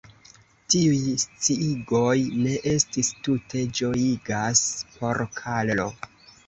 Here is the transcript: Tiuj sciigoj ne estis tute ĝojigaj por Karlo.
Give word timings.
Tiuj 0.73 1.11
sciigoj 1.23 2.15
ne 2.47 2.57
estis 2.73 3.13
tute 3.29 3.65
ĝojigaj 3.81 4.53
por 4.97 5.27
Karlo. 5.41 5.89